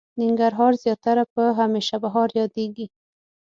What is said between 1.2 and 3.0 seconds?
په هميشه بهار ياديږي.